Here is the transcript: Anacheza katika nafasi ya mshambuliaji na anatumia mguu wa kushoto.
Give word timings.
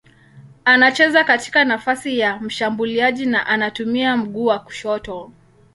Anacheza 0.65 1.23
katika 1.23 1.63
nafasi 1.65 2.19
ya 2.19 2.39
mshambuliaji 2.39 3.25
na 3.25 3.47
anatumia 3.47 4.17
mguu 4.17 4.45
wa 4.45 4.59
kushoto. 4.59 5.31